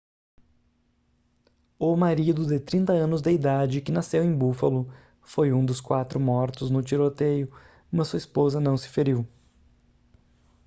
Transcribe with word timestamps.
o 1.77 1.95
marido 1.95 2.43
de 2.47 2.59
30 2.59 2.91
anos 2.91 3.21
de 3.21 3.29
idade 3.31 3.81
que 3.81 3.91
nasceu 3.91 4.23
em 4.23 4.35
buffalo 4.35 4.91
foi 5.21 5.53
um 5.53 5.63
dos 5.63 5.79
quatro 5.79 6.19
mortos 6.19 6.71
no 6.71 6.81
tiroteio 6.81 7.53
mas 7.91 8.07
sua 8.07 8.17
esposa 8.17 8.59
não 8.59 8.75
se 8.75 8.87
feriu 8.87 9.27